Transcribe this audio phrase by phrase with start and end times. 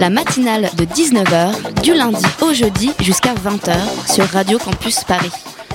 [0.00, 3.74] La matinale de 19h, du lundi au jeudi jusqu'à 20h
[4.10, 5.30] sur Radio Campus Paris.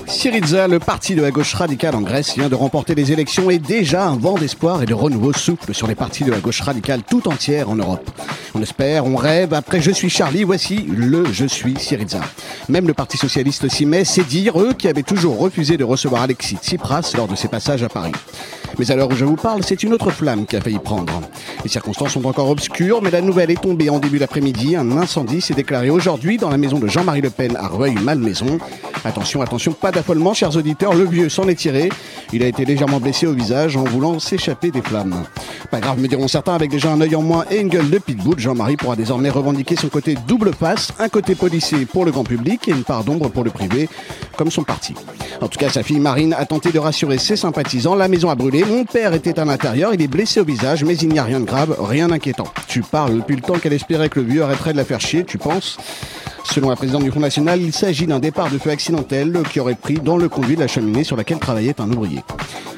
[0.07, 3.59] Syriza, le parti de la gauche radicale en Grèce, vient de remporter les élections et
[3.59, 7.03] déjà un vent d'espoir et de renouveau souffle sur les partis de la gauche radicale
[7.07, 8.09] tout entière en Europe.
[8.57, 12.21] On espère, on rêve, après Je suis Charlie, voici le Je suis Syriza.
[12.69, 16.21] Même le Parti Socialiste s'y met, c'est dire, eux qui avaient toujours refusé de recevoir
[16.21, 18.13] Alexis Tsipras lors de ses passages à Paris.
[18.79, 21.21] Mais à l'heure où je vous parle, c'est une autre flamme qui a failli prendre.
[21.63, 24.77] Les circonstances sont encore obscures, mais la nouvelle est tombée en début d'après-midi.
[24.77, 28.59] Un incendie s'est déclaré aujourd'hui dans la maison de Jean-Marie Le Pen à Rueil-Malmaison.
[29.03, 31.89] Attention, attention, pas d'affolement, chers auditeurs, le vieux s'en est tiré.
[32.35, 35.23] Il a été légèrement blessé au visage en voulant s'échapper des flammes.
[35.71, 37.97] Pas grave, me diront certains, avec déjà un œil en moins et une gueule de
[37.97, 42.25] pitbull, Jean-Marie pourra désormais revendiquer son côté double face, un côté policier pour le grand
[42.25, 43.87] public et une part d'ombre pour le privé,
[44.35, 44.95] comme son parti.
[45.39, 47.95] En tout cas, sa fille Marine a tenté de rassurer ses sympathisants.
[47.95, 50.97] La maison a brûlé, mon père était à l'intérieur, il est blessé au visage, mais
[50.97, 52.47] il n'y a rien de grave, rien d'inquiétant.
[52.67, 55.23] Tu parles depuis le temps qu'elle espérait que le vieux arrêterait de la faire chier,
[55.23, 55.77] tu penses?
[56.45, 59.75] Selon la présidente du Front National, il s'agit d'un départ de feu accidentel qui aurait
[59.75, 62.23] pris dans le conduit de la cheminée sur laquelle travaillait un ouvrier.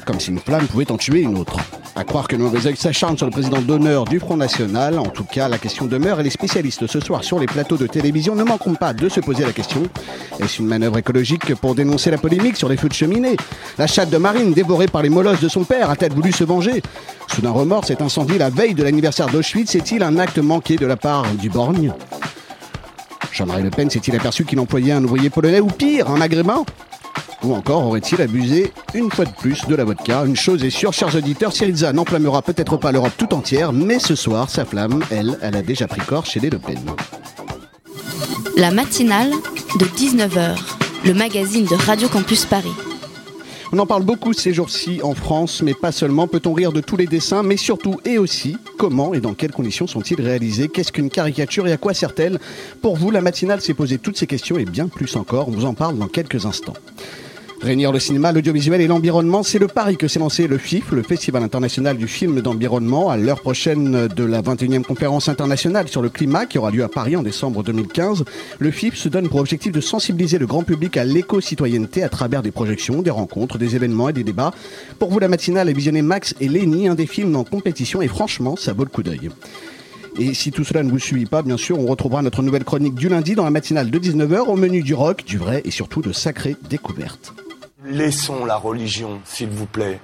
[0.06, 1.58] Comme si une flamme pouvait en tuer une autre.
[1.96, 5.08] À croire que le mauvais œil s'acharne sur le président d'honneur du Front National, en
[5.08, 8.36] tout cas la question demeure et les spécialistes ce soir sur les plateaux de télévision
[8.36, 9.84] ne manqueront pas de se poser la question.
[10.40, 13.36] Est-ce une manœuvre écologique pour dénoncer la polémique sur les feux de cheminée?
[13.78, 16.82] La chatte de Marine dévorée par les molosses de son père a-t-elle voulu se venger?
[17.34, 20.98] Soudain remords, cet incendie la veille de l'anniversaire d'Auschwitz est-il un acte manqué de la
[20.98, 21.94] part du borgne?
[23.32, 26.66] Jean-Marie Le Pen s'est-il aperçu qu'il employait un ouvrier polonais ou pire, un agrément
[27.44, 30.94] Ou encore aurait-il abusé une fois de plus de la vodka Une chose est sûre,
[30.94, 35.38] chers auditeurs, Syriza n'enflammera peut-être pas l'Europe tout entière, mais ce soir, sa flamme, elle,
[35.42, 36.80] elle a déjà pris corps chez les Le Pen.
[38.56, 39.32] La matinale
[39.80, 40.58] de 19h,
[41.06, 42.74] le magazine de Radio Campus Paris.
[43.74, 46.28] On en parle beaucoup ces jours-ci en France, mais pas seulement.
[46.28, 49.88] Peut-on rire de tous les dessins, mais surtout et aussi comment et dans quelles conditions
[49.88, 50.70] sont-ils réalisés?
[50.70, 52.40] Qu'est-ce qu'une caricature et à quoi sert-elle?
[52.82, 55.50] Pour vous, la matinale s'est posée toutes ces questions et bien plus encore.
[55.50, 56.76] On vous en parle dans quelques instants.
[57.62, 61.02] Réunir le cinéma, l'audiovisuel et l'environnement, c'est le pari que s'est lancé le FIF, le
[61.02, 66.10] Festival international du film d'environnement, à l'heure prochaine de la 21e conférence internationale sur le
[66.10, 68.26] climat qui aura lieu à Paris en décembre 2015.
[68.60, 72.44] Le FIF se donne pour objectif de sensibiliser le grand public à l'éco-citoyenneté à travers
[72.44, 74.52] des projections, des rencontres, des événements et des débats.
[75.00, 78.08] Pour vous, la matinale a visionné Max et Lenny, un des films en compétition, et
[78.08, 79.32] franchement, ça vaut le coup d'œil.
[80.20, 82.96] Et si tout cela ne vous suit pas, bien sûr, on retrouvera notre nouvelle chronique
[82.96, 86.02] du lundi dans la matinale de 19h au menu du rock, du vrai et surtout
[86.02, 87.34] de sacrées découvertes.
[87.90, 90.00] Laissons la religion, s'il vous plaît.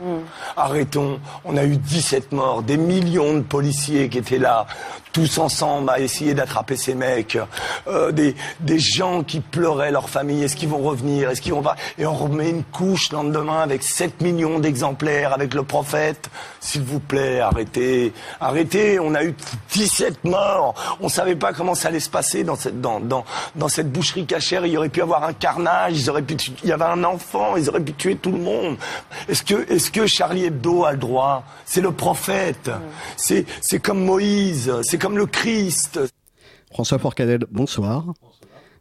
[0.55, 1.19] Arrêtons.
[1.45, 4.65] On a eu 17 morts, des millions de policiers qui étaient là,
[5.11, 7.37] tous ensemble à essayer d'attraper ces mecs,
[7.87, 10.43] Euh, des, des gens qui pleuraient leur famille.
[10.43, 11.29] Est-ce qu'ils vont revenir?
[11.29, 11.75] Est-ce qu'ils vont pas?
[11.97, 16.29] Et on remet une couche le lendemain avec 7 millions d'exemplaires, avec le prophète.
[16.61, 18.13] S'il vous plaît, arrêtez.
[18.39, 18.99] Arrêtez.
[18.99, 19.35] On a eu
[19.73, 20.73] 17 morts.
[21.01, 24.25] On savait pas comment ça allait se passer dans cette, dans, dans, dans cette boucherie
[24.25, 24.65] cachère.
[24.65, 25.93] Il y aurait pu y avoir un carnage.
[25.99, 27.55] Ils auraient pu, tu- il y avait un enfant.
[27.57, 28.77] Ils auraient pu tuer tout le monde.
[29.27, 31.43] Est-ce que, est-ce que Charlie Hebdo a le droit?
[31.65, 32.69] C'est le prophète.
[33.17, 34.71] C'est, c'est comme Moïse.
[34.83, 35.99] C'est comme le Christ.
[36.71, 38.05] François Forcadell, bonsoir.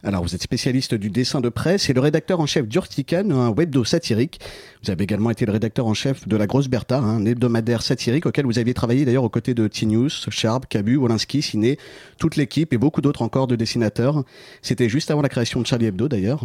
[0.04, 3.50] Alors, vous êtes spécialiste du dessin de presse et le rédacteur en chef d'Urtican, un
[3.50, 4.40] webdo satirique.
[4.82, 8.26] Vous avez également été le rédacteur en chef de La Grosse Bertha, un hebdomadaire satirique
[8.26, 11.78] auquel vous aviez travaillé d'ailleurs aux côtés de T-News, Sharp, Cabu, Wolinski, Ciné,
[12.18, 14.24] toute l'équipe et beaucoup d'autres encore de dessinateurs.
[14.60, 16.44] C'était juste avant la création de Charlie Hebdo d'ailleurs.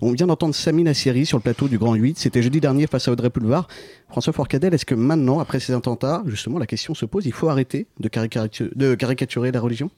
[0.00, 2.18] On vient d'entendre Samy Nasseri sur le plateau du Grand 8.
[2.18, 3.68] C'était jeudi dernier face à Audrey Pulvar.
[4.08, 7.48] François Forcadell, est-ce que maintenant, après ces attentats, justement, la question se pose, il faut
[7.48, 9.88] arrêter de caricaturer la religion?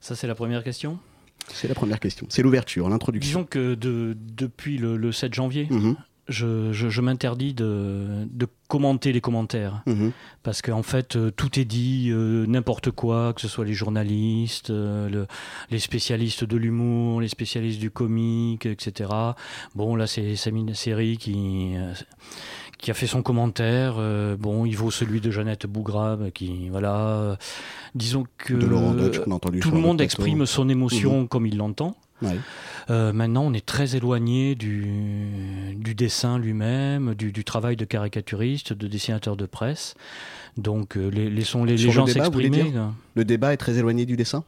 [0.00, 0.98] Ça, c'est la première question.
[1.54, 2.26] C'est la première question.
[2.30, 3.40] C'est l'ouverture, l'introduction.
[3.40, 5.96] Disons que de- depuis le, le 7 janvier, Mhm,
[6.32, 9.82] je, je- je m'interdis de, de commenter les commentaires.
[9.86, 10.10] mhm.
[10.42, 14.70] Parce qu'en fait, euh, tout est dit, euh, n'importe quoi, que ce soit les journalistes,
[14.70, 15.26] euh, le-
[15.70, 19.10] les spécialistes de l'humour, les spécialistes du comique, etc.
[19.76, 21.74] Bon, là, c'est Samy Nasseri qui,
[22.78, 23.94] qui a fait son commentaire.
[24.38, 27.36] bon, il vaut celui de Jeannette Bougrabe, qui, voilà.
[27.94, 31.46] disons que De Laurent Deutsch, qu'on a entendu tout le monde exprime son émotion comme
[31.46, 31.94] il l'entend.
[32.22, 32.38] Ouais.
[32.90, 34.86] Euh, maintenant, on est très éloigné du,
[35.76, 39.94] du dessin lui-même, du, du travail de caricaturiste, de dessinateur de presse.
[40.56, 42.72] Donc, euh, les- laissons les, gens s'exprimer.
[43.14, 44.44] Le débat est très éloigné du dessin?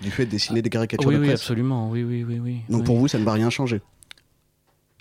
[0.00, 1.40] Du fait de dessiner des caricatures Oui, de oui, presse?
[1.40, 1.90] absolument.
[1.90, 2.56] Oui, oui, oui, oui.
[2.68, 2.86] Donc oui.
[2.86, 3.80] pour vous, ça ne va rien changer?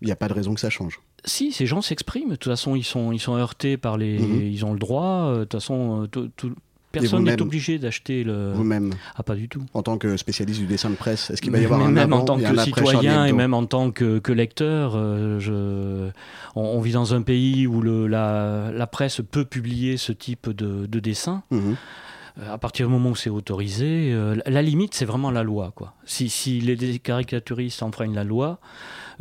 [0.02, 1.00] Il n'y a pas de raison que ça change?
[1.26, 2.32] Si, ces gens s'expriment.
[2.32, 4.20] De toute façon, ils sont, ils sont heurtés par les.
[4.20, 4.42] Mhm.
[4.52, 5.34] Ils ont le droit.
[5.36, 6.54] De toute façon, euh, tout- tout-
[6.94, 8.54] personne n'est obligé d'acheter le.
[8.54, 9.62] Vous-même, Ah, pas du tout.
[9.74, 11.90] en tant que spécialiste du dessin de presse, est-ce qu'il va y avoir Mais un
[11.92, 16.10] même avant en tant que citoyen et même en tant que, que lecteur, euh, je,
[16.56, 20.50] on, on vit dans un pays où le, la, la presse peut publier ce type
[20.50, 21.44] de, de dessin.
[21.52, 21.76] Mhm.
[22.40, 25.44] Euh, À partir du moment où c'est autorisé, euh, la- la limite, c'est vraiment la
[25.44, 25.72] loi.
[25.76, 25.94] Quoi.
[26.06, 28.60] Si, si les caricaturistes enfreignent la loi,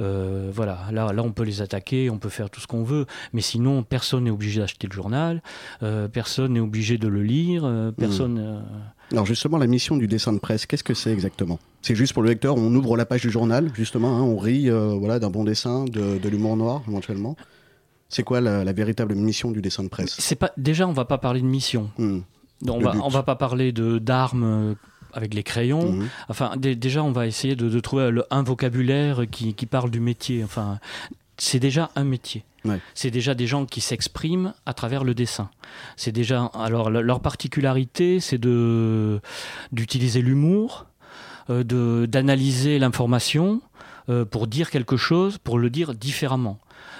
[0.00, 3.06] euh, voilà, là, là, on peut les attaquer, on peut faire tout ce qu'on veut.
[3.33, 5.43] Mais sinon, personne n'est obligé d'acheter le journal,
[5.83, 8.39] euh, personne n'est obligé de le lire, euh, personne.
[8.39, 8.61] euh,
[9.12, 11.59] Alors justement, la mission du dessin de presse, qu'est-ce que c'est exactement?
[11.83, 14.71] C'est juste pour le lecteur, on ouvre la page du journal, justement, hein, on rit
[14.71, 17.37] voilà, d'un bon dessin, de, de l'humour noir éventuellement.
[18.09, 20.15] C'est quoi la, la véritable mission du dessin de presse?
[20.19, 21.91] C'est pas, déjà, on va pas parler de mission.
[21.99, 22.21] Hmm.
[22.69, 24.77] On va, on va pas parler de d'armes
[25.12, 25.93] avec les crayons.
[25.93, 26.09] Mhm.
[26.29, 29.91] Enfin, dé- déjà, on va essayer de, de trouver le- un vocabulaire qui, qui parle
[29.91, 30.43] du métier.
[30.44, 30.79] Enfin,
[31.37, 32.44] c'est déjà un métier.
[32.64, 32.79] Ouais.
[32.94, 35.50] C'est déjà des gens qui s'expriment à travers le dessin.
[35.97, 39.20] C'est déjà alors le- leur particularité, c'est de
[39.73, 40.87] d'utiliser l'humour,
[41.50, 43.61] euh, de d'analyser l'information
[44.08, 46.58] euh, pour dire quelque chose, pour le dire différemment.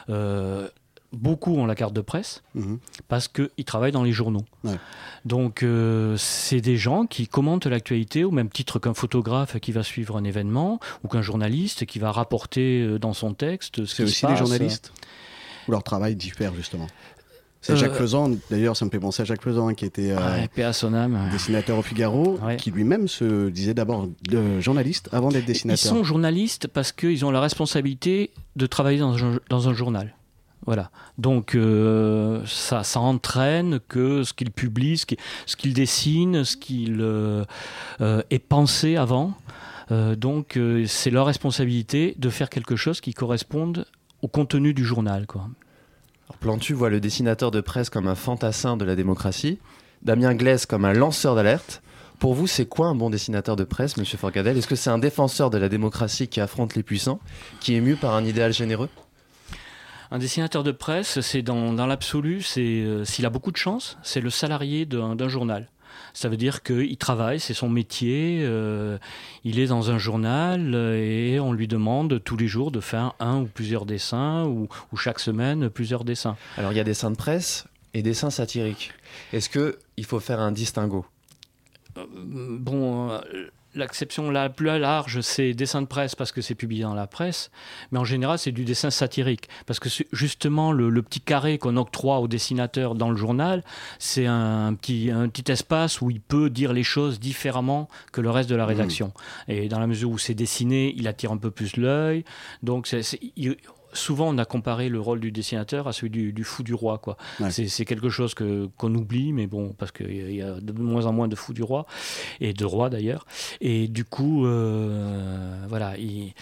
[0.09, 0.69] Euh,
[1.13, 2.79] beaucoup ont la carte de presse Mhm.
[3.09, 4.45] parce qu'ils travaillent dans les journaux.
[4.65, 4.77] Ouais.
[5.25, 9.83] Donc euh, c'est des gens qui commentent l'actualité au même titre qu'un photographe qui va
[9.83, 14.03] suivre un événement ou qu'un journaliste qui va rapporter euh, dans son texte ce C'est
[14.05, 14.93] aussi des journalistes
[15.69, 16.87] Ou leur travail diffère justement
[17.61, 20.17] C'est Euh, Jacques Faisan, d'ailleurs ça me fait penser à Jacques Faisan qui était euh,
[20.17, 22.57] Ouais, dessinateur au Figaro, Ouais.
[22.57, 24.09] qui lui-même se disait d'abord
[24.61, 25.93] journaliste avant d'être Ils dessinateur.
[25.93, 30.15] sont journalistes parce qu'ils ont la responsabilité de travailler dans un, dans un journal.
[30.67, 30.91] Voilà.
[31.19, 37.45] Donc euh, ça, entraîne que ce qu'ils publient, ce qu'ils dessinent, ce qu'il euh,
[38.01, 39.35] euh, est pensé avant.
[39.91, 43.87] Euh, donc c'est leur responsabilité de faire quelque chose qui corresponde
[44.23, 45.27] au contenu du journal.
[46.41, 49.59] Plantu voit le dessinateur de presse comme un fantassin de la démocratie,
[50.03, 51.83] Damien Glaise comme un lanceur d'alerte.
[52.21, 54.57] Pour vous, c'est quoi un bon dessinateur de presse, Monsieur Forcadell?
[54.57, 57.19] Est-ce que c'est un défenseur de la démocratie qui affronte les puissants,
[57.61, 58.89] qui est ému par un idéal généreux?
[60.13, 63.97] Un dessinateur de presse, c'est dans, dans l'absolu, c'est euh, s'il a beaucoup de chance,
[64.03, 65.71] c'est le salarié d'un d'un journal.
[66.13, 68.99] Ça veut dire qu'il travaille, c'est son métier, euh,
[69.45, 73.41] il est dans un journal et on lui demande tous les jours de faire un
[73.41, 76.37] ou plusieurs dessins ou, ou chaque semaine plusieurs dessins.
[76.59, 78.93] Alors, il y a dessins de presse et dessins satiriques.
[79.33, 81.07] Est-ce que il faut faire un distinguo?
[81.97, 83.21] Euh, Bon, euh,
[83.75, 87.51] l'acception la plus large, c'est dessin de presse parce que c'est publié dans la presse,
[87.91, 89.49] mais en général, c'est du dessin satirique.
[89.67, 93.63] Parce que justement, le, le petit carré qu'on octroie au dessinateur dans le journal,
[93.99, 98.31] c'est un, petit, un petit espace où il peut dire les choses différemment que le
[98.31, 99.13] reste de la rédaction.
[99.49, 102.25] Et dans la mesure où c'est dessiné, il attire un peu plus l'œil.
[102.63, 103.57] Donc, c'est- c'est- il-
[103.93, 106.99] souvent, on a comparé le rôle du dessinateur à celui du, du fou du roi.
[106.99, 107.17] Quoi.
[107.41, 107.51] Ouais.
[107.51, 111.29] C'est, quelque chose qu'on oublie, mais bon, parce qu'il y a de moins en moins
[111.29, 111.87] de fous du roi,
[112.41, 113.27] et de roi d'ailleurs.
[113.61, 115.97] Et du coup, euh, voilà.
[115.99, 116.33] il-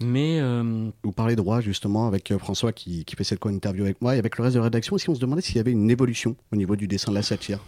[0.00, 3.84] Mais euh, Vous parlez de roi justement avec euh, François qui, qui fait cette co-interview
[3.84, 4.94] avec moi et avec le reste de la rédaction.
[4.94, 7.22] Aussi, on se demandait s'il y avait une évolution au niveau du dessin de la
[7.22, 7.60] satire,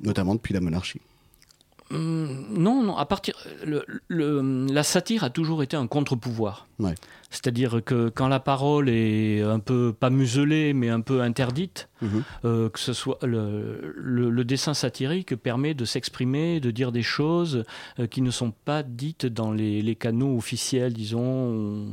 [0.00, 1.00] notamment depuis la monarchie.
[1.92, 3.34] Hum, non, non, à partir.
[3.64, 6.66] Le, le- la satire a toujours été un contre-pouvoir.
[6.78, 6.94] Ouais.
[7.30, 12.22] C'est-à-dire que quand la parole est un peu, pas muselée, mais un peu interdite, Mhm.
[12.44, 17.64] euh, que ce soit le, dessin satirique permet de s'exprimer, de dire des choses
[18.00, 21.86] euh, qui ne sont pas dites dans les, les canaux officiels, disons.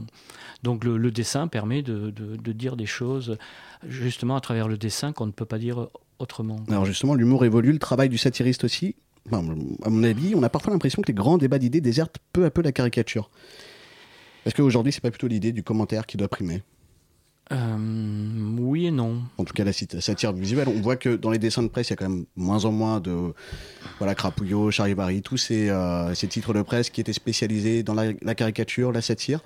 [0.64, 3.38] Donc le, le dessin permet de, de- de dire des choses
[3.88, 5.88] justement à travers le dessin qu'on ne peut pas dire
[6.18, 6.58] autrement.
[6.68, 8.96] Alors justement, l'humour évolue, le travail du satiriste aussi?
[9.28, 9.46] Enfin,
[9.84, 12.52] à mon avis, on a parfois l'impression que les grands débats d'idées désertent peu à
[12.52, 13.30] peu la caricature.
[14.46, 16.64] Est-ce qu'aujourd'hui, c'est pas plutôt l'idée du commentaire qui doit primer?
[17.52, 17.78] Euh,
[18.60, 19.24] oui et non.
[19.38, 20.68] En tout cas, la satire visuelle.
[20.68, 22.72] On voit que dans les dessins de presse, il y a quand même moins en
[22.72, 23.34] moins de
[23.98, 28.14] voilà, Crapouillot, Charivari, tous ces, euh, ces titres de presse qui étaient spécialisés dans la,
[28.22, 29.42] la caricature, la satire.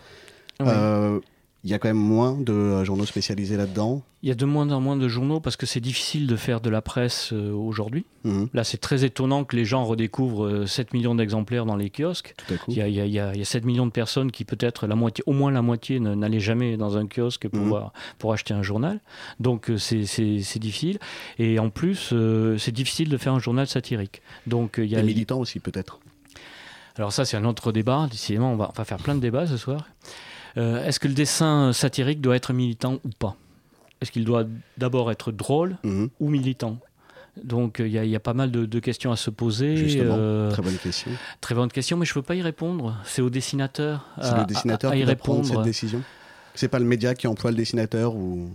[0.60, 0.68] Oui.
[0.70, 1.20] Euh,
[1.66, 4.02] il y a quand même moins de euh, journaux spécialisés là-dedans.
[4.22, 6.62] Il y a de moins en moins de journaux parce que c'est difficile de faire
[6.62, 8.06] de la presse euh, aujourd'hui.
[8.26, 11.90] Mhm, Là, c'est très étonnant que les gens redécouvrent euh, 7 millions d'exemplaires dans les
[11.90, 12.36] kiosques.
[12.68, 13.92] Il y, a, il y a- il y a- il y a 7 millions de
[13.92, 17.62] personnes qui, peut-être, la moitié, au moins la moitié, n'allaient jamais dans un kiosque pour,
[17.62, 17.68] Mhm.
[17.70, 19.00] voir- pour acheter un journal.
[19.40, 20.04] Donc, euh, c'est-
[20.60, 21.00] difficile.
[21.40, 24.22] Et en plus, euh, c'est difficile de faire un journal satirique.
[24.48, 26.00] Donc, euh, il y a, Les militants aussi, peut-être.
[26.98, 28.08] alors ça, c'est un autre débat.
[28.10, 29.88] Décidément, on va, on va faire plein de débats ce soir.
[30.58, 33.36] Euh, Est-ce que le dessin satirique doit être militant ou pas?
[34.02, 34.46] Est-ce qu'il doit
[34.78, 36.10] d'abord être drôle Mhm.
[36.20, 36.78] ou militant?
[37.44, 39.76] Donc il y, a- il y a pas mal de, de questions à se poser.
[39.76, 41.12] Justement, euh, très bonne question.
[41.42, 42.96] très bonne question, mais je ne peux pas y répondre.
[43.06, 44.06] C'est au dessinateur.
[44.22, 45.46] C'est à- le dessinateur à, y prendre répondre.
[45.48, 46.02] cette décision?
[46.54, 48.52] C'est pas le média qui emploie le dessinateur ou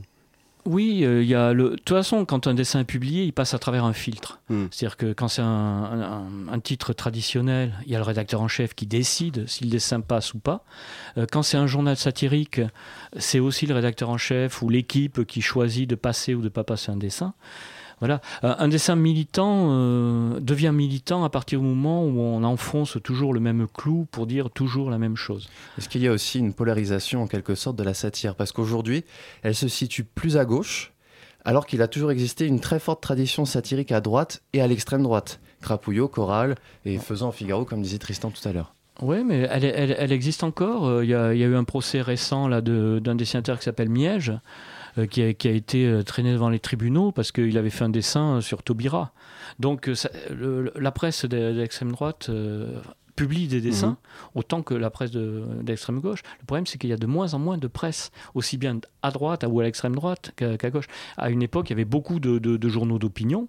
[0.64, 1.70] Oui, euh, il y a le.
[1.70, 4.40] De toute façon, quand un dessin est publié, il passe à travers un filtre.
[4.50, 4.66] Hmm.
[4.70, 8.48] C'est-à-dire que quand c'est un, un- un titre traditionnel, il y a le rédacteur en
[8.48, 10.64] chef qui décide si le dessin passe ou pas.
[11.16, 12.60] Euh, quand c'est un journal satirique,
[13.16, 16.64] c'est aussi le rédacteur en chef ou l'équipe qui choisit de passer ou de pas
[16.64, 17.32] passer un dessin.
[18.00, 18.20] Voilà.
[18.42, 23.40] Un dessin militant euh, devient militant à partir du moment où on enfonce toujours le
[23.40, 25.48] même clou pour dire toujours la même chose.
[25.78, 28.34] Est-ce qu'il y a aussi une polarisation en quelque sorte de la satire?
[28.34, 29.04] Parce qu'aujourd'hui,
[29.42, 30.92] elle se situe plus à gauche,
[31.44, 35.02] alors qu'il a toujours existé une très forte tradition satirique à droite et à l'extrême
[35.02, 35.40] droite.
[35.60, 38.74] Crapouillot, Choral et Faisant Figaro, comme disait Tristan tout à l'heure.
[39.00, 40.86] Oui, mais elle, elle- elle existe encore.
[40.86, 43.58] Euh, Il y, a, il y a eu un procès récent là, de- d'un dessinateur
[43.58, 44.32] qui s'appelle Miège,
[45.06, 47.88] qui, a, qui a été euh, traîné devant les tribunaux parce qu'il avait fait un
[47.90, 49.12] dessin euh, sur Taubira.
[49.60, 52.80] Donc euh, la presse de- d'extrême droite euh,
[53.18, 53.96] publie des dessins
[54.34, 56.22] autant que la presse de- d'extrême gauche.
[56.40, 59.10] Le problème, c'est qu'il y a de moins en moins de presse, aussi bien à
[59.10, 60.86] droite ou à l'extrême droite qu'à gauche.
[61.16, 63.48] À une époque, il y avait beaucoup de, de- de journaux d'opinion.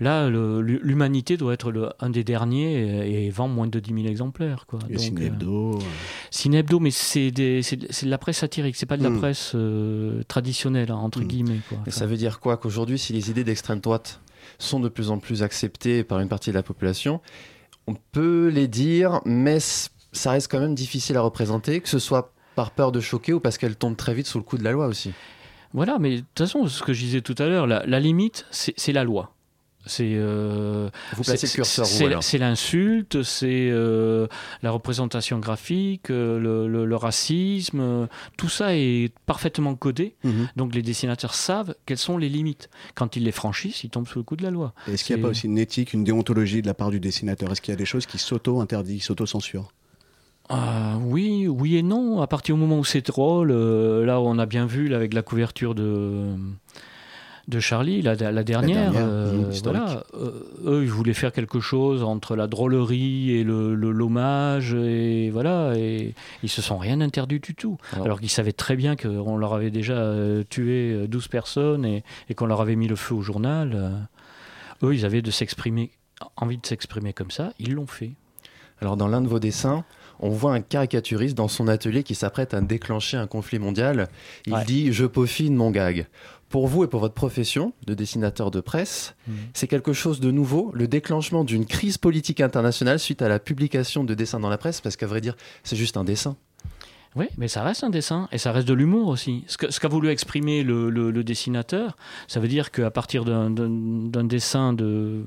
[0.00, 2.72] Là, l'humanité doit être le- un des derniers
[3.08, 4.66] et, et vend moins de 10 000 exemplaires.
[4.66, 4.78] Quoi.
[4.88, 5.82] Et Donc,
[6.30, 7.60] Ciné euh, Hebdo, mais c'est de
[8.08, 9.18] la presse satirique, c'est pas de la Mm.
[9.18, 11.26] presse euh, traditionnelle, hein, entre Mm.
[11.28, 11.60] guillemets.
[11.68, 11.78] Quoi.
[11.86, 12.56] Et ça veut dire quoi?
[12.56, 14.20] Qu'aujourd'hui, si les idées d'extrême droite
[14.58, 17.20] sont de plus en plus acceptées par une partie de la population,
[17.86, 22.32] on peut les dire, mais ça reste quand même difficile à représenter, que ce soit
[22.54, 24.72] par peur de choquer ou parce qu'elles tombent très vite sous le coup de la
[24.72, 25.12] loi aussi.
[25.72, 28.46] Voilà, mais de toute façon, ce que je disais tout à l'heure, la, la limite,
[28.50, 29.33] c'est la loi.
[29.86, 30.88] C'est euh,
[32.22, 34.26] c'est- l'insulte, c'est euh,
[34.62, 38.06] la représentation graphique, euh, le, le- le racisme, euh,
[38.38, 40.16] tout ça est parfaitement codé.
[40.24, 40.48] mhm.
[40.56, 42.70] Donc les dessinateurs savent quelles sont les limites.
[42.94, 44.72] Quand ils les franchissent, ils tombent sous le coup de la loi.
[44.90, 47.52] Est-ce qu'il n'y a pas aussi une éthique, une déontologie de la part du dessinateur?
[47.52, 49.72] Est-ce qu'il y a des choses qui s'auto-interdisent, s'auto-censurent?
[50.50, 52.20] Ah, oui, oui et non.
[52.20, 55.14] À partir du moment où c'est drôle, euh, là on a bien vu là, avec
[55.14, 56.34] la couverture de
[57.46, 60.30] de Charlie, la, la dernière, dernière, euh, voilà, euh,
[60.64, 66.14] eux ils voulaient faire quelque chose entre la drôlerie et le l'hommage et voilà et
[66.42, 67.76] ils se sont rien interdit du tout.
[67.92, 71.84] Alors- Alors, qu'ils savaient très bien qu'on leur avait déjà euh, tué euh, 12 personnes
[71.84, 74.08] et, et qu'on leur avait mis le feu au journal.
[74.82, 75.90] eux ils avaient de s'exprimer,
[76.36, 78.12] envie de s'exprimer comme ça, ils l'ont fait.
[78.80, 79.84] Alors dans l'un de vos dessins,
[80.20, 84.08] on voit un caricaturiste dans son atelier qui s'apprête à déclencher un conflit mondial.
[84.46, 84.64] Il Ouais.
[84.64, 86.06] dit Je peaufine mon gag.
[86.54, 89.34] Pour vous et pour votre profession de dessinateur de presse, Mhm.
[89.54, 94.04] c'est quelque chose de nouveau, le déclenchement d'une crise politique internationale suite à la publication
[94.04, 95.34] de dessins dans la presse, parce qu'à vrai dire,
[95.64, 96.36] c'est juste un dessin.
[97.16, 99.42] Oui, mais ça reste un dessin et ça reste de l'humour aussi.
[99.48, 101.96] Ce qu'a voulu exprimer le, le- le dessinateur,
[102.28, 105.24] ça veut dire qu'à partir d'un dessin de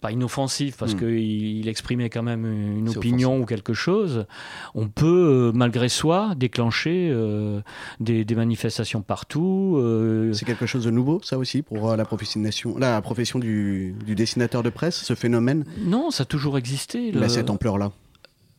[0.00, 0.98] pas inoffensif parce Hmm.
[0.98, 4.26] qu'il il exprimait quand même une opinion ou quelque chose,
[4.74, 7.60] on peut euh, malgré soi déclencher euh,
[8.00, 9.76] des, des manifestations partout.
[9.78, 12.40] euh, C'est quelque chose de nouveau, ça aussi, pour la profession,
[12.78, 15.64] la profession du, du dessinateur de presse, ce phénomène?
[15.80, 17.12] Non, ça a toujours existé.
[17.12, 17.92] le- Mais cette ampleur-là,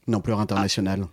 [0.08, 1.06] une ampleur internationale.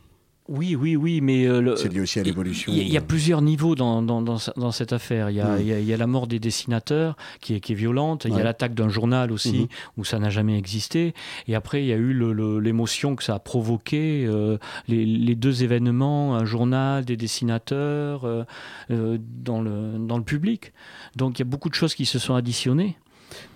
[0.48, 2.72] Oui, oui, oui, mais euh, C'est lié aussi à l'évolution.
[2.72, 5.28] Il y, a- il y a plusieurs niveaux dans, dans, dans, ce- dans cette affaire.
[5.28, 5.60] Il y, a, Mm.
[5.60, 8.24] il y a- il y a la mort des dessinateurs qui est, qui est violente.
[8.24, 9.66] Il y a l'attaque d'un journal aussi Mhm.
[9.98, 11.12] où ça n'a jamais existé.
[11.48, 12.14] Et après, il y a eu
[12.60, 14.24] l'émotion que ça a provoqué.
[14.26, 14.56] euh,
[14.88, 18.44] les, les deux événements, un journal, des dessinateurs euh,
[18.90, 20.72] euh, dans, le, dans le public.
[21.16, 22.96] Donc il y a beaucoup de choses qui se sont additionnées.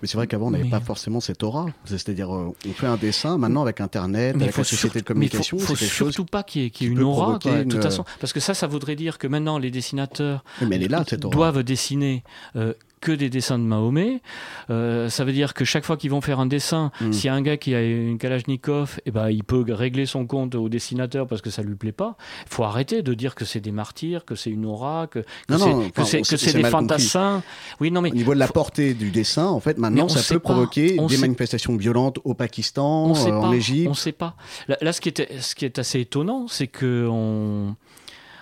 [0.01, 1.67] Mais c'est vrai qu'avant, on n'avait Mais- pas forcément cette aura.
[1.85, 4.91] C'est-à-dire, euh, on fait un dessin, maintenant avec Internet, Mais avec faut la société de
[5.05, 6.13] surtout- mais communication, faut, faut chose.
[6.13, 8.05] surtout pas qu'il y ait, y une aura, de toute façon.
[8.19, 11.03] Parce que ça, ça voudrait dire que maintenant, les dessinateurs Oui, Mais elle est là,
[11.07, 11.33] cette aura.
[11.35, 12.23] doivent dessiner
[12.55, 12.73] euh,
[13.03, 14.21] que des dessins de Mahomet.
[14.69, 17.11] Euh, ça veut dire que chaque fois qu'ils vont faire un dessin, Mm.
[17.13, 20.25] s'il y a un gars qui a une Kalachnikov, eh ben, il peut régler son
[20.25, 22.15] compte au dessinateur parce que ça lui plaît pas.
[22.47, 25.19] Il faut arrêter de dire que c'est des martyrs, que c'est une aura, que,
[25.49, 26.21] c'est enfin, des
[26.53, 26.63] compris.
[26.71, 27.43] fantassins.
[27.81, 30.21] Oui, non, mais Au niveau de la faut- portée du dessin, en fait, maintenant, ça
[30.33, 30.49] peut pas.
[30.53, 33.55] provoquer On des sait- manifestations violentes au Pakistan, on sait euh, en pas.
[33.55, 33.89] Égypte.
[33.89, 34.35] On sait pas.
[34.67, 37.75] Là, là, ce, qui est, ce qui est assez étonnant, c'est que on,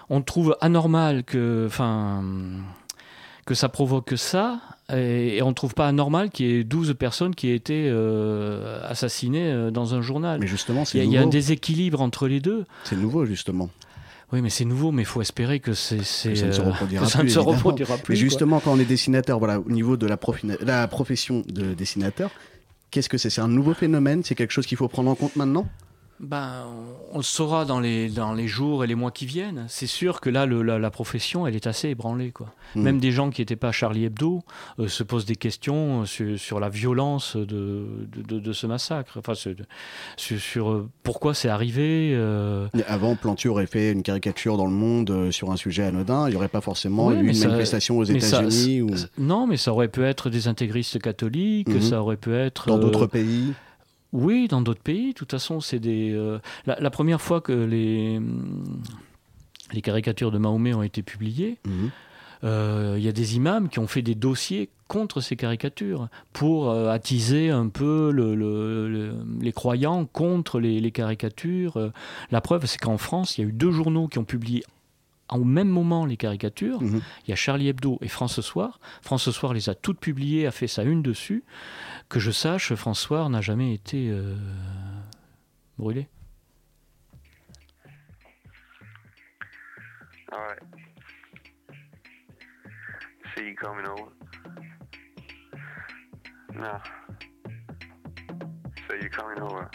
[0.09, 2.23] on trouve anormal que, enfin,
[3.45, 4.59] que ça provoque ça,
[4.93, 8.79] et, et on trouve pas anormal qu'il y ait 12 personnes qui aient été euh,
[8.87, 10.39] assassinées euh, dans un journal.
[10.39, 12.65] Mais justement, Il y, a, il y a un déséquilibre entre les deux.
[12.83, 13.69] C'est nouveau, justement.
[14.33, 16.61] Oui, mais c'est nouveau, mais il faut espérer que, c'est, c'est, Que ça ne se
[16.61, 17.45] euh, reproduira plus, ne se évidemment.
[17.51, 18.13] reproduira plus.
[18.13, 18.23] Mais quoi.
[18.29, 22.31] justement, quand on est dessinateur, voilà, au niveau de la, profi- la profession de dessinateur,
[22.91, 23.29] qu'est-ce que c'est?
[23.29, 24.23] C'est un nouveau phénomène?
[24.23, 25.67] C'est quelque chose qu'il faut prendre en compte maintenant?
[26.21, 26.65] Ben,
[27.11, 29.65] on le saura dans les, dans les jours et les mois qui viennent.
[29.67, 32.31] C'est sûr que là, le, la, la, profession, elle est assez ébranlée.
[32.31, 32.53] Quoi.
[32.75, 32.81] Mm.
[32.81, 34.43] Même des gens qui n'étaient pas Charlie Hebdo
[34.79, 39.17] euh, se posent des questions sur, sur la violence de, de, de, ce massacre.
[39.17, 39.55] Enfin, sur,
[40.17, 42.11] sur euh, pourquoi c'est arrivé.
[42.13, 42.67] Euh...
[42.85, 46.27] Avant, Plantu aurait fait une caricature dans le monde euh, sur un sujet anodin.
[46.27, 48.81] Il n'y aurait pas forcément eu une ça, manifestation aux États-Unis.
[48.83, 48.91] Ou...
[49.17, 51.81] Non, mais ça aurait pu être des intégristes catholiques, Mhm.
[51.81, 52.67] ça aurait pu être.
[52.67, 53.53] Dans d'autres pays
[54.13, 55.09] Oui, dans d'autres pays.
[55.09, 56.11] De toute façon, c'est des.
[56.11, 58.19] euh, la, la, première fois que les,
[59.73, 61.89] les caricatures de Mahomet ont été publiées, il Mhm.
[62.43, 66.89] euh, y a des imams qui ont fait des dossiers contre ces caricatures pour euh,
[66.89, 71.91] attiser un peu le, le, le, les croyants contre les, les caricatures.
[72.31, 74.63] La preuve, c'est qu'en France, il y a eu deux journaux qui ont publié
[75.37, 76.81] au même moment les caricatures.
[76.81, 77.01] Mhm.
[77.25, 78.79] Il y a Charlie Hebdo et France Ce Soir.
[79.01, 81.43] France Ce Soir les a toutes publiées, a fait sa une dessus.
[82.09, 84.35] Que je sache, France Soir n'a jamais été euh,
[85.77, 86.07] brûlé.
[90.33, 90.59] All right.
[93.35, 94.11] See you coming over.
[96.53, 96.79] No.
[98.87, 99.69] So you coming over?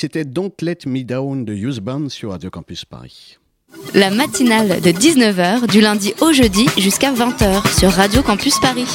[0.00, 3.36] C'était Don't Let Me Down de Use Band sur Radio Campus Paris.
[3.92, 8.86] La matinale de 19h du lundi au jeudi jusqu'à 20h sur Radio Campus Paris.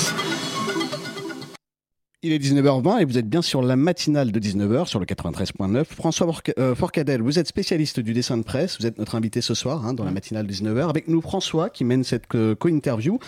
[2.24, 5.86] Il est 19h20 et vous êtes bien sur la matinale de 19h sur le 93.9.
[5.86, 9.54] François euh, Forcadell, vous êtes spécialiste du dessin de presse, vous êtes notre invité ce
[9.54, 10.90] soir hein, dans la matinale de 19h.
[10.90, 13.20] Avec nous François qui mène cette euh, co-interview.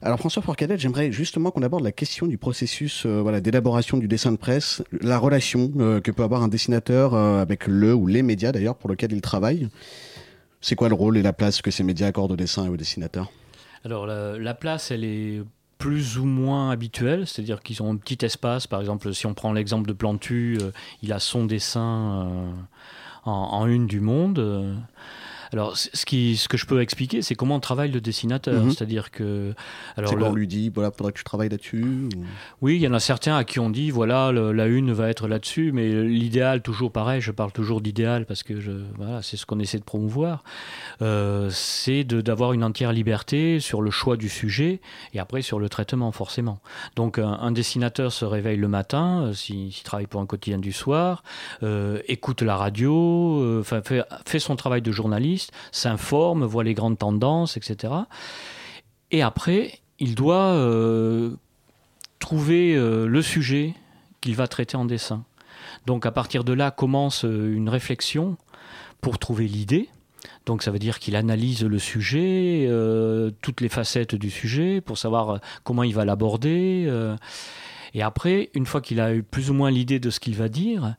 [0.00, 4.30] Alors François Forcadell, j'aimerais justement qu'on aborde la question du processus euh, d'élaboration du dessin
[4.30, 8.22] de presse, la relation euh, que peut avoir un dessinateur euh, avec le ou les
[8.22, 9.68] médias d'ailleurs pour lequel il travaille.
[10.60, 12.76] C'est quoi le rôle et la place que ces médias accordent au dessin et aux
[12.76, 13.32] dessinateurs
[13.84, 15.42] Alors la, la place, elle est
[15.78, 18.68] plus ou moins habituelle, c'est-à-dire qu'ils ont un petit espace.
[18.68, 20.58] Par exemple, si on prend l'exemple de Plantu,
[21.02, 22.52] il a son dessin
[23.24, 24.76] en, une du monde.
[25.52, 28.62] Alors, ce, qui, ce que je peux expliquer, c'est comment travaille le dessinateur.
[28.64, 28.70] Mhm.
[28.72, 29.54] C'est-à-dire que.
[29.96, 31.82] Alors, le- qu'on lui dit, voilà, faudrait que tu travailles là-dessus.
[31.84, 32.08] ou-
[32.60, 35.08] Oui, il y en a certains à qui on dit, voilà, le- la une va
[35.08, 39.36] être là-dessus, mais l'idéal, toujours pareil, je parle toujours d'idéal parce que je, voilà, c'est
[39.36, 40.42] ce qu'on essaie de promouvoir,
[41.02, 44.80] euh, c'est d'avoir une entière liberté sur le choix du sujet
[45.14, 46.60] et après sur le traitement, forcément.
[46.96, 50.72] Donc, un, un dessinateur se réveille le matin, euh, s'il travaille pour un quotidien du
[50.72, 51.22] soir,
[51.62, 53.62] euh, écoute la radio,
[54.26, 55.37] fait son travail de journaliste,
[55.72, 57.94] s'informe, voit les grandes tendances, etc.
[59.10, 61.30] Et après, il doit euh,
[62.18, 63.74] trouver euh, le sujet
[64.20, 65.24] qu'il va traiter en dessin.
[65.86, 68.36] Donc à partir de là commence euh, une réflexion
[69.00, 69.88] pour trouver l'idée.
[70.46, 72.68] Donc ça veut dire qu'il analyse le sujet,
[73.42, 76.90] toutes les facettes du sujet, pour savoir comment il va l'aborder.
[77.94, 80.48] et après, une fois qu'il a eu plus ou moins l'idée de ce qu'il va
[80.48, 80.96] dire,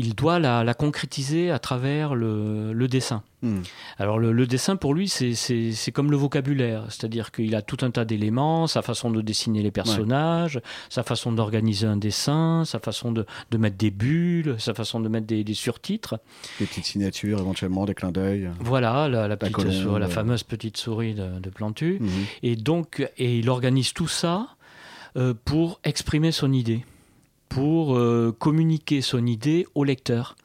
[0.00, 3.22] il doit la, la concrétiser à travers le, le dessin.
[3.42, 3.62] Hmm.
[3.98, 7.90] Alors le, le dessin pour lui c'est- comme le vocabulaire, c'est-à-dire qu'il a tout un
[7.90, 10.60] tas d'éléments, sa façon de dessiner les personnages,
[10.90, 15.08] sa façon d'organiser un dessin, sa façon de, de mettre des bulles, sa façon de
[15.08, 16.18] mettre des, des surtitres.
[16.58, 18.50] Des petites signatures, éventuellement, des clins d'œil.
[18.60, 20.10] Voilà la, la petite colombe, souris- la euh.
[20.10, 21.98] fameuse petite souris de, de Plantu.
[22.00, 22.10] Mhm.
[22.42, 24.48] Et donc et il organise tout ça
[25.16, 26.84] euh, pour exprimer son idée,
[27.50, 30.36] pour euh, communiquer son idée au lecteur.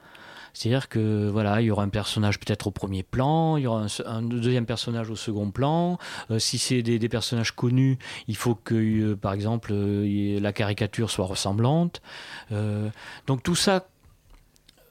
[0.53, 3.85] C'est-à-dire que voilà, il y aura un personnage peut-être au premier plan, il y aura
[4.05, 5.97] un, deuxième personnage au second plan.
[6.31, 11.25] Euh, si c'est des, personnages connus, il faut que, euh, par exemple, la caricature soit
[11.25, 12.01] ressemblante.
[13.27, 13.87] Donc tout ça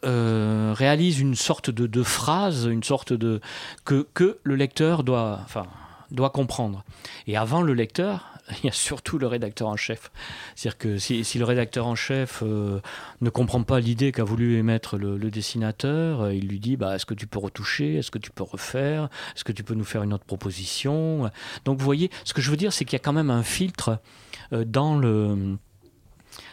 [0.02, 3.40] réalise une sorte de, de phrase, une sorte de
[3.86, 5.64] que, que le lecteur doit, enfin,
[6.10, 6.84] doit comprendre.
[7.26, 10.10] Et avant le lecteur, il y a surtout le rédacteur en chef.
[10.54, 12.80] C'est-à-dire que si, si le rédacteur en chef euh,
[13.20, 16.94] ne comprend pas l'idée qu'a voulu émettre le, le dessinateur, euh, il lui dit bah,
[16.96, 17.96] est-ce que tu peux retoucher?
[17.96, 19.04] Est-ce que tu peux refaire?
[19.34, 21.30] Est-ce que tu peux nous faire une autre proposition?
[21.64, 23.42] Donc vous voyez, ce que je veux dire, c'est qu'il y a quand même un
[23.42, 23.98] filtre
[24.52, 25.56] euh, dans le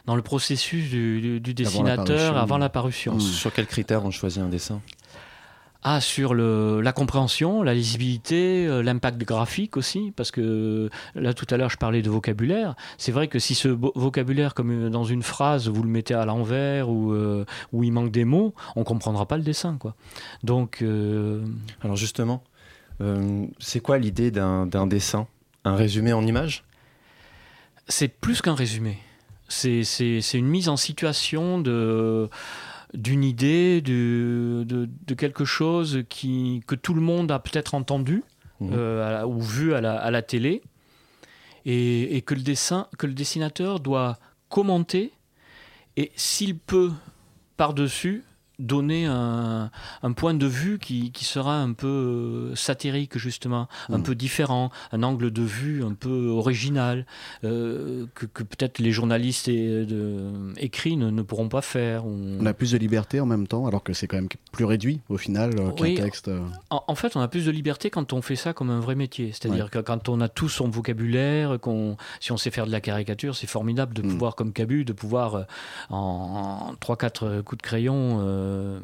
[0.05, 3.13] dans le processus du, du- du dessinateur avant la parution.
[3.19, 4.81] Sur quels critères on choisit un dessin?
[5.83, 11.47] Ah, sur le, la compréhension, la lisibilité, euh, l'impact graphique aussi, parce que là tout
[11.49, 12.75] à l'heure je parlais de vocabulaire.
[12.99, 16.23] C'est vrai que si ce vocabulaire, comme euh, dans une phrase, vous le mettez à
[16.25, 19.95] l'envers ou euh, où il manque des mots, on comprendra pas le dessin, quoi.
[20.43, 21.43] Donc, euh,
[21.83, 22.43] Alors justement,
[23.01, 25.25] euh, c'est quoi l'idée d'un d'un dessin?
[25.65, 26.63] Un résumé en images?
[27.87, 28.99] C'est plus qu'un résumé.
[29.47, 32.29] C'est c'est- c'est une mise en situation de
[32.93, 38.23] d'une idée, de, de, de quelque chose qui, que tout le monde a peut-être entendu
[38.59, 38.69] Mhm.
[38.73, 40.61] euh, à ou vu à la, à la télé,
[41.65, 45.11] et, et que, le dessin, que le dessinateur doit commenter,
[45.97, 46.91] et s'il peut,
[47.57, 48.23] par-dessus,
[48.61, 49.69] donner un,
[50.03, 54.03] un point de vue qui, qui sera un peu euh, satirique, justement, un Mhm.
[54.03, 57.05] peu différent, un angle de vue un peu original,
[57.43, 62.05] euh, que, que peut-être les journalistes et- de- écrits ne, ne pourront pas faire.
[62.05, 65.01] On a plus de liberté en même temps, alors que c'est quand même plus réduit
[65.09, 65.95] au final euh, qu'un Oui.
[65.95, 66.27] texte.
[66.27, 66.41] euh.
[66.69, 68.95] En, en fait, on a plus de liberté quand on fait ça comme un vrai
[68.95, 69.31] métier.
[69.33, 72.81] C'est-à-dire que quand on a tout son vocabulaire, qu'on, si on sait faire de la
[72.81, 74.07] caricature, c'est formidable de Mm.
[74.09, 75.43] pouvoir, comme Cabu, de pouvoir euh,
[75.89, 78.19] en 3-4 coups de crayon
[78.51, 78.79] euh,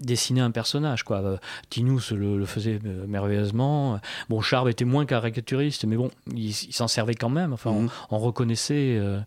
[0.00, 1.02] dessiner un personnage.
[1.02, 1.18] Quoi.
[1.22, 1.36] Euh,
[1.70, 4.00] Tinous le, le faisait euh, merveilleusement.
[4.28, 7.52] Bon, Charb était moins caricaturiste, mais bon, il, il s'en servait quand même.
[7.52, 7.88] Enfin, Mhm.
[8.10, 8.96] on, on reconnaissait.
[8.98, 9.20] euh,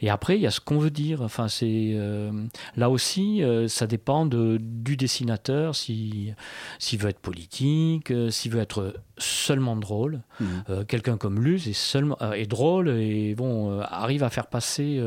[0.00, 1.22] Et après, il y a ce qu'on veut dire.
[1.22, 2.30] Enfin, c'est euh,
[2.76, 6.32] là aussi, ça dépend de, du dessinateur, si
[6.78, 10.20] s'il veut être politique, s'il veut être seulement drôle.
[10.40, 10.84] Mhm.
[10.86, 15.00] Quelqu'un comme Luz est, seulement, est drôle et bon, arrive à faire passer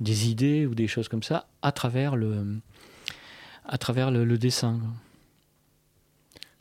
[0.00, 2.58] des idées ou des choses comme ça à travers le,
[3.66, 4.78] à travers le, dessin.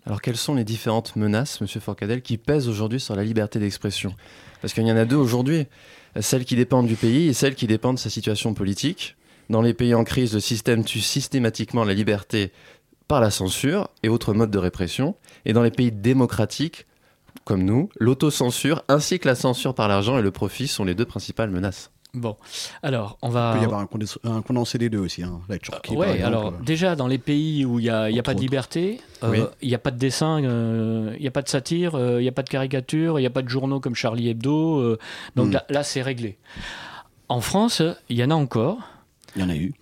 [0.05, 4.15] Alors quelles sont les différentes menaces, Monsieur Forcadell, qui pèsent aujourd'hui sur la liberté d'expression?
[4.61, 5.67] Parce qu'il y en a deux aujourd'hui,
[6.19, 9.15] celles qui dépendent du pays et celles qui dépendent de sa situation politique.
[9.49, 12.51] Dans les pays en crise, le système tue systématiquement la liberté
[13.07, 15.15] par la censure et autres modes de répression.
[15.45, 16.85] Et dans les pays démocratiques,
[17.43, 21.05] comme nous, l'autocensure ainsi que la censure par l'argent et le profit sont les deux
[21.05, 21.91] principales menaces.
[22.15, 22.35] Bon,
[22.83, 23.53] alors on Il va.
[23.55, 25.95] peut y avoir un, condens- un condensé des deux aussi, hein, la Turquie.
[25.95, 26.23] Par exemple.
[26.27, 29.01] alors déjà dans les pays où il n'y a, il y a pas de liberté,
[29.23, 29.39] euh, Oui.
[29.63, 32.23] il n'y a pas de dessin, euh, il n'y a pas de satire, euh, il
[32.23, 34.77] n'y a pas de caricature, il n'y a pas de journaux comme Charlie Hebdo.
[34.79, 34.99] euh,
[35.35, 35.53] donc Hmm.
[35.53, 36.37] là, là, c'est réglé.
[37.29, 38.77] En France, il y en a encore.
[39.35, 39.73] Il y en a eu.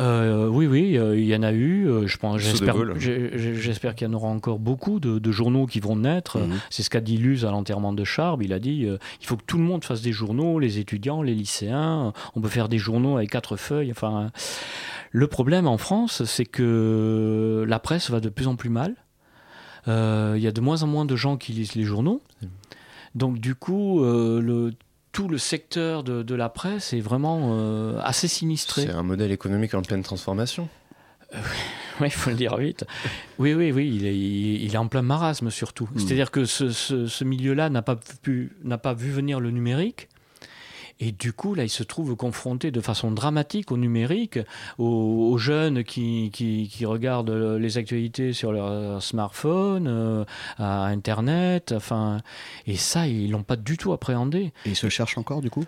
[0.00, 1.86] Euh, oui, oui, euh, il y en a eu.
[1.86, 5.96] euh, je pense, j'espère, qu'il y en aura encore beaucoup de, de journaux qui vont
[5.96, 6.38] naître.
[6.38, 6.58] Mhm.
[6.70, 8.42] C'est ce qu'a dit Luz à l'enterrement de Charb.
[8.42, 8.86] Il a dit
[9.20, 12.12] il faut que tout le monde fasse des journaux, les étudiants, les lycéens.
[12.34, 13.90] On peut faire des journaux avec quatre feuilles.
[13.90, 14.30] Enfin,
[15.10, 18.94] le problème en France, c'est que la presse va de plus en plus mal.
[19.86, 22.22] Il y a de moins en moins de gens qui lisent les journaux.
[23.14, 24.72] Donc du coup, le,
[25.12, 28.82] tout le secteur de, de la presse est vraiment euh, assez sinistré.
[28.82, 30.68] C'est un modèle économique en pleine transformation.
[31.32, 31.38] Oui,
[32.06, 32.84] il faut le dire vite.
[33.38, 35.88] Oui, oui, oui, il est, il il est en plein marasme surtout.
[35.94, 35.98] Hmm.
[35.98, 40.08] C'est-à-dire que ce, ce- ce milieu-là n'a pas, pu- n'a pas vu venir le numérique.
[41.02, 44.38] Et du coup, là, il se trouve confronté de façon dramatique au numérique,
[44.78, 50.24] aux, aux jeunes qui, qui, qui regardent les actualités sur leur smartphone, euh,
[50.58, 52.20] à Internet, enfin,
[52.66, 54.52] et ça, ils l'ont pas du tout appréhendé.
[54.66, 55.64] Et ils se cherchent encore, du coup?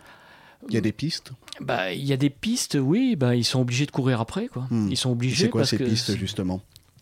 [0.69, 1.33] Il y a des pistes?
[1.61, 4.67] Bah, il y a des pistes, oui, bah, ils sont obligés de courir après, quoi.
[4.71, 4.89] Hmm.
[4.91, 5.45] Ils sont obligés.
[5.45, 6.61] C'est quoi parce ces que pistes, justement?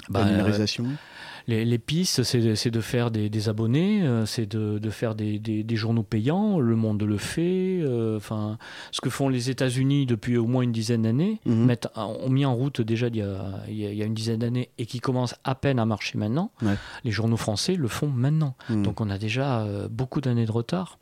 [0.08, 0.86] Bah, La numérisation?
[1.50, 5.64] Les, les pistes, c'est de, faire des, des abonnés, c'est de, de faire des, des-
[5.64, 6.60] des journaux payants.
[6.60, 7.80] Le Monde le fait.
[7.82, 8.56] euh, Enfin,
[8.92, 11.74] ce que font les États-Unis depuis au moins une dizaine d'années, Mhm.
[11.96, 15.00] ont mis en route déjà il y a, il y une dizaine d'années et qui
[15.00, 16.52] commencent à peine à marcher maintenant.
[16.62, 16.74] Ouais.
[17.04, 18.54] Les journaux français le font maintenant.
[18.68, 18.82] Mhm.
[18.84, 20.98] Donc on a déjà euh, beaucoup d'années de retard.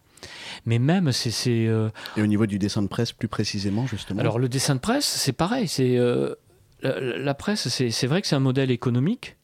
[0.67, 1.67] Mais même, c'est.
[1.69, 4.81] euh, Et au niveau du dessin de presse, plus précisément, justement alors le dessin de
[4.81, 5.69] presse, c'est pareil.
[5.69, 6.35] C'est euh,
[6.83, 9.37] la, la presse, c'est vrai que c'est un modèle économique.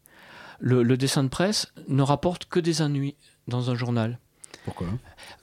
[0.64, 3.16] Le, le dessin de presse ne rapporte que des ennuis
[3.48, 4.18] dans un journal.
[4.64, 4.87] Pourquoi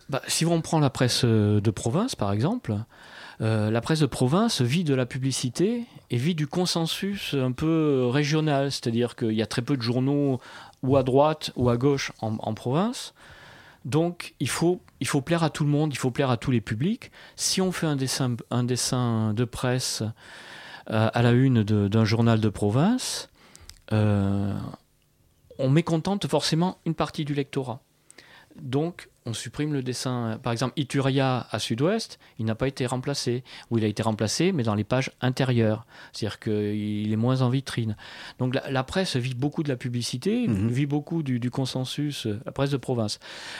[0.10, 2.75] Bah, si on prend la presse euh, de province, par exemple,
[3.39, 8.07] euh, la presse de province vit de la publicité et vit du consensus un peu
[8.12, 10.39] régional, c'est-à-dire qu'il y a très peu de journaux
[10.81, 13.13] ou à droite ou à gauche en, en province.
[13.86, 16.51] Donc il faut, il faut plaire à tout le monde, il faut plaire à tous
[16.51, 17.12] les publics.
[17.36, 20.01] Si on fait un dessin, un dessin de presse
[20.89, 23.29] euh, à la une d'un journal de province,
[23.91, 24.53] euh,
[25.62, 27.82] on mécontente forcément une partie du lectorat.
[28.56, 30.39] Donc, on supprime le dessin.
[30.41, 33.43] Par exemple, Ituria à Sud-Ouest, il n'a pas été remplacé.
[33.69, 35.86] Ou il a été remplacé, mais dans les pages intérieures.
[36.12, 37.95] C'est-à-dire qu'il est moins en vitrine.
[38.39, 40.69] Donc, la, la presse vit beaucoup de la publicité, Mhm.
[40.69, 43.19] vit beaucoup du, du consensus, euh, la presse de province.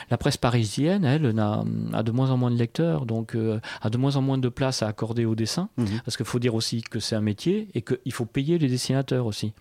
[0.10, 3.90] La presse parisienne, elle, n'a- a de moins en moins de lecteurs, donc euh, a
[3.90, 5.70] de moins en moins de place à accorder au dessin.
[5.78, 6.02] Mhm.
[6.06, 9.26] Parce qu'il faut dire aussi que c'est un métier et qu'il faut payer les dessinateurs
[9.28, 9.54] aussi.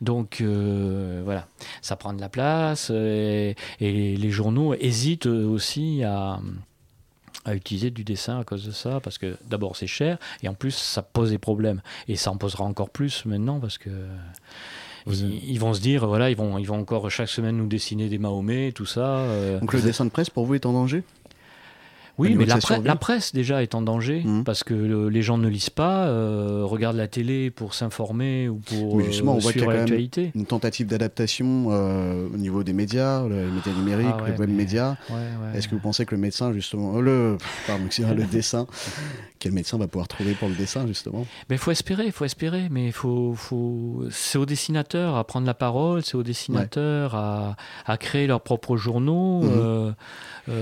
[0.00, 1.46] Donc, euh, voilà,
[1.82, 6.40] ça prend de la place et, et les journaux hésitent aussi à,
[7.44, 10.54] à utiliser du dessin à cause de ça, parce que d'abord c'est cher et en
[10.54, 11.82] plus ça pose des problèmes.
[12.08, 13.90] Et ça en posera encore plus maintenant parce que.
[15.08, 18.08] Ils, ils vont se dire, voilà, ils vont, ils vont encore chaque semaine nous dessiner
[18.08, 19.16] des Mahomet, tout ça.
[19.16, 19.58] euh.
[19.58, 21.02] Donc le dessin de presse, pour vous, est en danger?
[22.18, 24.44] Oui, mais la, pre- presse déjà est en danger Mhm.
[24.44, 28.56] parce que le- les gens ne lisent pas, euh, regardent la télé pour s'informer ou
[28.56, 30.30] pour Oui, justement, on euh, voit qu'il y a suivre quand même l'actualité.
[30.34, 34.50] une tentative d'adaptation euh, au niveau des médias, les médias numériques, Ah ouais, le web
[34.50, 34.96] mais- média.
[35.10, 35.58] Ouais, ouais.
[35.58, 38.66] Est-ce que vous pensez que le médecin, justement, le, pardon, le dessin,
[39.38, 41.26] quel médecin va pouvoir trouver pour le dessin, justement?
[41.48, 44.04] Mais il faut espérer, il faut espérer, mais faut, faut...
[44.10, 48.76] c'est aux dessinateurs à prendre la parole, c'est aux dessinateurs à, à créer leurs propres
[48.76, 49.92] journaux, euh,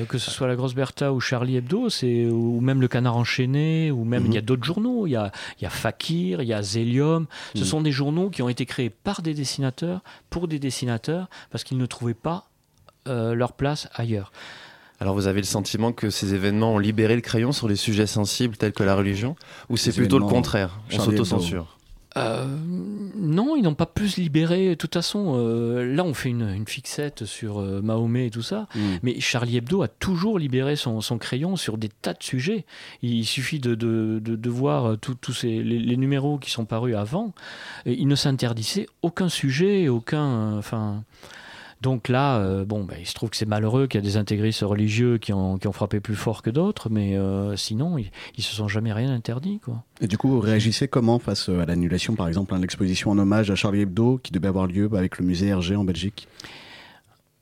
[0.09, 3.91] que ce soit la Grosse Bertha ou Charlie Hebdo, c'est ou même le Canard enchaîné,
[3.91, 4.31] ou même Mhm.
[4.31, 6.61] il y a d'autres journaux, il y a, il y a Fakir, il y a
[6.61, 7.27] Zélium.
[7.55, 7.65] Ce Mhm.
[7.65, 11.79] sont des journaux qui ont été créés par des dessinateurs, pour des dessinateurs, parce qu'ils
[11.79, 12.45] ne trouvaient pas
[13.09, 14.31] euh, leur place ailleurs.
[15.01, 18.07] Alors vous avez le sentiment que ces événements ont libéré le crayon sur les sujets
[18.07, 19.35] sensibles tels que la religion
[19.71, 20.79] Ou c'est plutôt le contraire?
[20.93, 21.79] On s'auto-censure
[22.19, 22.45] Euh,
[23.17, 24.71] non, ils n'ont pas plus libéré.
[24.71, 28.43] De toute façon, euh, là, on fait une, une fixette sur euh, Mahomet et tout
[28.43, 28.69] ça.
[28.75, 28.81] Mm.
[29.03, 32.65] Mais Charlie Hebdo a toujours libéré son, son crayon sur des tas de sujets.
[33.03, 36.95] Il suffit de, de, de, de voir euh, tous les, les numéros qui sont parus
[36.97, 37.33] avant.
[37.87, 40.55] Et il ne s'interdisait aucun sujet, aucun.
[40.55, 41.05] euh, Enfin.
[41.81, 44.17] Donc là, euh, bon, bah, il se trouve que c'est malheureux qu'il y a des
[44.19, 48.55] intégristes religieux qui ont, frappé plus fort que d'autres, mais euh, sinon, ils, ils se
[48.55, 49.61] sont jamais rien interdit.
[50.01, 53.51] Et du coup, vous réagissez comment face à l'annulation, par exemple, de l'exposition en hommage
[53.51, 56.29] à Charlie Hebdo qui devait avoir lieu avec le musée Hergé en Belgique?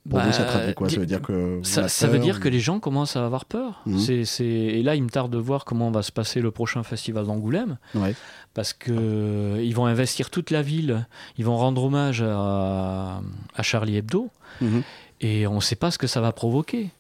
[0.09, 0.87] Pour Bah, vous, ça traduit quoi?
[0.87, 1.61] Di- Ça veut dire que.
[1.63, 3.83] Ça, veut dire que les gens commencent à avoir peur.
[3.99, 6.83] C'est, c'est- Et là, il me tarde de voir comment va se passer le prochain
[6.83, 8.15] festival d'Angoulême, Ouais.
[8.55, 11.07] parce que euh, ils vont investir toute la ville,
[11.37, 13.21] ils vont rendre hommage à,
[13.55, 14.31] à Charlie Hebdo,
[14.63, 14.83] Mhm.
[15.21, 16.91] et on ne sait pas ce que ça va provoquer.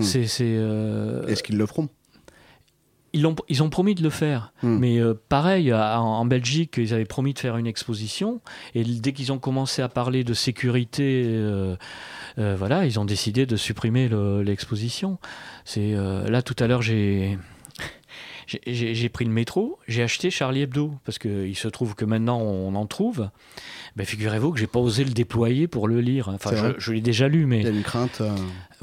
[0.00, 1.88] C'est, euh, Est-ce qu'ils le feront?
[3.12, 4.78] Ils, ont, ils ont promis de le faire, Mhm.
[4.78, 8.40] mais euh, pareil, à- en, Belgique, ils avaient promis de faire une exposition,
[8.74, 11.76] et dès qu'ils ont commencé à parler de sécurité, euh,
[12.38, 15.18] euh, voilà, ils ont décidé de supprimer le- l'exposition.
[15.64, 17.38] C'est là tout à l'heure, j'ai
[18.66, 22.74] j'ai- pris le métro, j'ai acheté Charlie Hebdo parce qu'il se trouve que maintenant on
[22.74, 23.30] en trouve.
[23.96, 26.28] Ben, figurez-vous que j'ai pas osé le déployer pour le lire.
[26.28, 28.30] Enfin, je, je l'ai déjà lu, mais Il y a une crainte euh,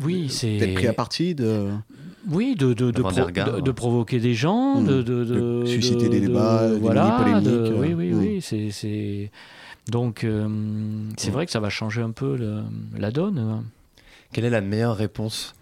[0.02, 1.70] oui, c'est d'être pris à partie de.
[2.28, 3.54] Oui, de, de, de, D'avoir des pro- regards.
[3.56, 4.86] de- de provoquer des gens, Hmm.
[4.88, 8.20] de, de, de- De susciter de- des de- débats, des voilà, euh, oui, oui, hmm.
[8.20, 9.32] oui, c'est, c'est-
[9.90, 10.48] Donc, euh,
[11.18, 11.34] c'est Mm.
[11.34, 12.62] vrai que ça va changer un peu le-
[12.98, 13.40] la donne.
[13.40, 13.64] hein.
[14.32, 15.56] Quelle est la meilleure réponse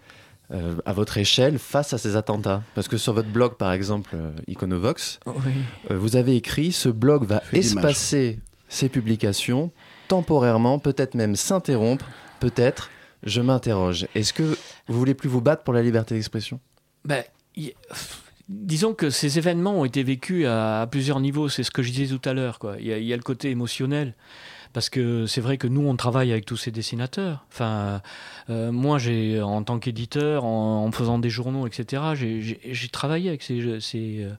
[0.50, 2.62] euh, à votre échelle face à ces attentats?
[2.74, 5.34] Parce que sur votre blog, par exemple, euh, Iconovox, Oui.
[5.90, 9.70] euh, vous avez écrit ce blog va espacer ses publications
[10.08, 12.06] temporairement, peut-être même s'interrompre,
[12.40, 12.90] peut-être.
[13.22, 14.06] Je m'interroge.
[14.14, 16.60] Est-ce que vous voulez plus vous battre pour la liberté d'expression?
[17.04, 17.24] Ben,
[18.48, 21.48] disons que ces événements ont été vécus à, plusieurs niveaux.
[21.48, 22.58] C'est ce que je disais tout à l'heure.
[22.78, 24.14] il y a le côté émotionnel.
[24.72, 27.44] Parce que c'est vrai que nous, on travaille avec tous ces dessinateurs.
[27.50, 28.02] Enfin,
[28.50, 33.42] euh, moi, j'ai, en tant qu'éditeur, en, en faisant des journaux, etc., j'ai- travaillé avec
[33.42, 33.80] ces.
[33.80, 34.32] ces, euh,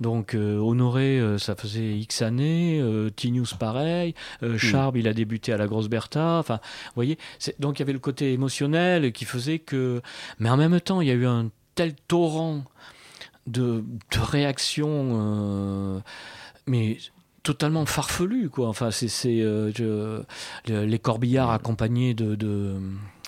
[0.00, 2.82] donc, euh, Honoré, ça faisait X années.
[3.16, 4.14] T-News, pareil.
[4.42, 6.38] Euh, Charb, il a débuté à la Grosse Bertha.
[6.38, 7.18] Enfin, vous voyez,
[7.58, 10.00] donc il y avait le côté émotionnel qui faisait que.
[10.38, 12.64] Mais en même temps, il y a eu un tel torrent
[13.46, 16.02] de, de réactions,
[16.66, 16.98] mais
[17.42, 18.68] totalement farfelues, quoi.
[18.68, 20.22] Enfin, c'est c'est, euh,
[20.68, 22.76] les corbillards accompagnés de, de,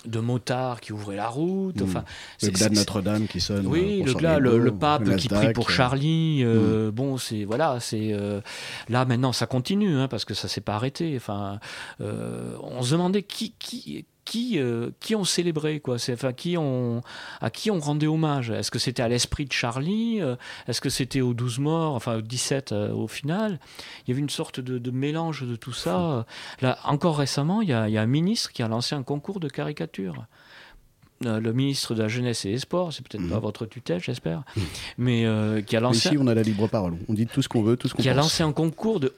[0.05, 1.81] de motards qui ouvraient la route.
[1.81, 2.03] Enfin,
[2.41, 3.65] Le glas de Notre-Dame qui sonne.
[3.65, 6.41] euh, oui, pour le, glas, le, pape le qui prie pour euh, Charlie.
[6.43, 8.41] euh, Bon, c'est voilà, c'est euh,
[8.89, 11.13] là maintenant ça continue hein, parce que ça s'est pas arrêté.
[11.17, 11.59] Enfin,
[12.01, 15.97] euh, on se demandait qui qui qui euh, qui ont célébré quoi.
[15.99, 17.01] C'est enfin qui on
[17.41, 18.49] à qui on rendait hommage?
[18.49, 20.21] Est-ce que c'était à l'esprit de Charlie?
[20.21, 20.35] Euh,
[20.67, 21.93] Est-ce que c'était aux 12 morts?
[21.95, 23.59] Enfin, aux 17 euh, au final.
[24.05, 26.25] Il y avait une sorte de, de mélange de tout ça.
[26.61, 29.03] Là, encore récemment, il y, a, il y a un ministre qui a lancé un
[29.03, 30.25] concours de caricature.
[31.25, 34.43] Euh, le ministre de la Jeunesse et des Sports, c'est peut-être pas votre tutelle, j'espère,
[34.97, 36.97] mais euh, qui a Mais lancé, Ici, on a la libre parole.
[37.07, 39.13] On dit tout ce qu'on veut, tout ce qu'on qui a lancé un concours de,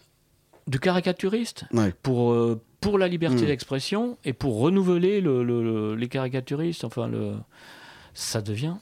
[0.68, 1.92] de caricaturistes Ouais.
[2.04, 3.48] pour, euh, pour la liberté Mm.
[3.48, 6.84] d'expression et pour renouveler le, le- le- les caricaturistes.
[6.84, 7.10] Enfin,
[8.14, 8.76] ça devient.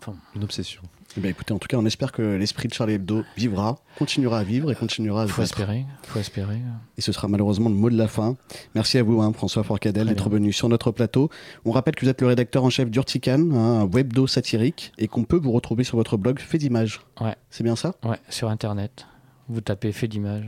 [0.00, 0.82] Enfin, Une obsession.
[1.16, 4.38] Eh bien, écoutez, en tout cas, on espère que l'esprit de Charlie Hebdo vivra, continuera
[4.40, 5.52] à vivre et continuera à se faut battre.
[5.58, 6.58] espérer, faut espérer.
[6.96, 8.36] Et ce sera malheureusement le mot de la fin.
[8.76, 11.30] Merci à vous, hein, François Forcadell, Très d'être venu sur notre plateau.
[11.64, 15.08] On rappelle que vous êtes le rédacteur en chef d'Urtican, hein, un webdo satirique, et
[15.08, 17.00] qu'on peut vous retrouver sur votre blog Fait d'images.
[17.20, 17.34] Ouais.
[17.50, 17.94] C'est bien ça?
[18.04, 19.06] Ouais, sur Internet.
[19.48, 20.44] Vous tapez fait d'image.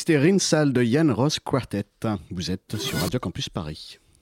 [0.00, 1.84] C'était Rinsal de Yann Ross Quartet.
[2.30, 3.98] Vous êtes sur Radio Campus Paris.